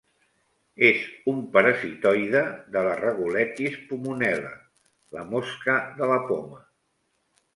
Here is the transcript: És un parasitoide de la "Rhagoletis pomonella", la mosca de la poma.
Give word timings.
És 0.85 1.01
un 1.31 1.41
parasitoide 1.57 2.39
de 2.77 2.83
la 2.87 2.95
"Rhagoletis 3.01 3.77
pomonella", 3.91 4.53
la 5.17 5.27
mosca 5.35 5.79
de 6.01 6.09
la 6.13 6.19
poma. 6.33 6.61